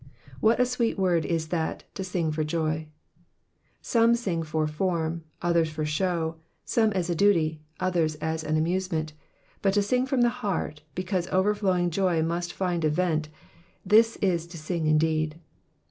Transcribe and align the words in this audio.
What 0.39 0.59
a 0.59 0.65
sweet 0.65 0.97
word 0.97 1.27
is 1.27 1.49
that 1.49 1.83
to 1.93 2.03
sing 2.03 2.31
for 2.31 2.43
joy 2.43 2.87
!''•Some 3.85 4.15
sing 4.15 4.41
for 4.41 4.65
form, 4.65 5.25
others 5.43 5.69
for 5.69 5.85
show, 5.85 6.37
some 6.65 6.89
as 6.93 7.07
a 7.11 7.13
duty, 7.13 7.61
others 7.79 8.15
as 8.15 8.43
an 8.43 8.57
amusement, 8.57 9.13
out 9.63 9.73
to 9.73 9.83
sing 9.83 10.07
from 10.07 10.21
the 10.21 10.29
heart, 10.41 10.81
because 10.95 11.27
overflowing 11.31 11.91
joy 11.91 12.23
must 12.23 12.51
find 12.51 12.83
a 12.83 12.89
vent, 12.89 13.29
this 13.85 14.15
is 14.23 14.47
to 14.47 14.57
sing 14.57 14.87
indeed. 14.87 15.39